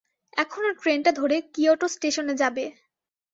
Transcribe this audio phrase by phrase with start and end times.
[0.37, 2.65] এখনো ট্রেনটা ধরে কিয়োটো স্টেশনে যাবে।